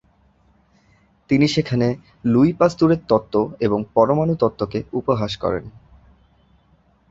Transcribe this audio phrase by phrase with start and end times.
[1.29, 1.87] তিনি সেখানে
[2.25, 5.63] লুই পাস্তুরের তত্ত্ব এবং পরমাণু তত্ত্বকে উপহাস করেন।